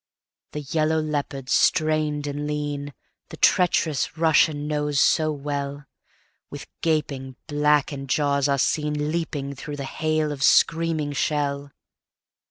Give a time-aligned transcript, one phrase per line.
[0.53, 2.95] The yellow leopards, strained and lean,
[3.29, 5.85] The treacherous Russian knows so well,
[6.49, 11.71] With gaping blackened jaws are seenLeap through the hail of screaming shell.